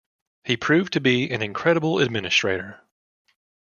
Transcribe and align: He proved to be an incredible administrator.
He 0.43 0.57
proved 0.57 0.93
to 0.93 0.99
be 0.99 1.29
an 1.29 1.43
incredible 1.43 1.99
administrator. 1.99 2.81